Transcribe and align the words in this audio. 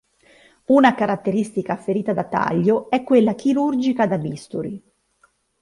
Una 0.65 0.95
caratteristica 0.95 1.77
ferita 1.77 2.11
da 2.11 2.23
taglio 2.23 2.89
è 2.89 3.03
quella 3.03 3.35
chirurgica 3.35 4.07
da 4.07 4.17
bisturi. 4.17 4.83